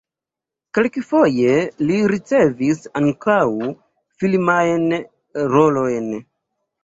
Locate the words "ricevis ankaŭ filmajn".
2.11-4.87